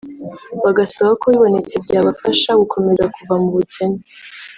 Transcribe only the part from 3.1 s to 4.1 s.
kuva mu bukene